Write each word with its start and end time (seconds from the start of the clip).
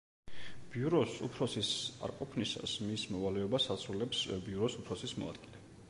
ბიუროს 0.75 1.17
უფროსის 1.27 1.69
არყოფნისას 2.07 2.73
მის 2.87 3.05
მოვალეობას 3.17 3.71
ასრულებს 3.77 4.27
ბიუროს 4.49 4.81
უფროსის 4.83 5.17
მოადგილე. 5.23 5.65